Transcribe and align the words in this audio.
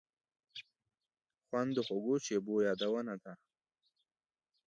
خوند 1.47 1.69
د 1.75 1.79
خوږو 1.85 2.15
شیبو 2.25 2.55
یادونه 2.67 3.13
دي. 3.23 3.33